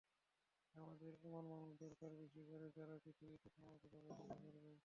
[0.75, 4.71] আমাদের এমন মানুষই দরকার বেশি করে, যারাই পৃথিবীতে সমঅধিকার প্রতিষ্ঠা করবে।